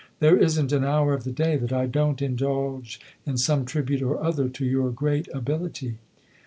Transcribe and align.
There 0.19 0.35
isn't 0.35 0.71
an 0.71 0.83
hour 0.83 1.13
of 1.13 1.25
the 1.25 1.31
day 1.31 1.57
that 1.57 1.71
I 1.71 1.85
don't 1.85 2.23
indulge 2.23 2.99
in 3.23 3.37
some 3.37 3.65
tribute 3.65 4.01
or 4.01 4.17
other 4.19 4.49
to 4.49 4.65
your 4.65 4.89
great 4.89 5.27
ability." 5.31 5.99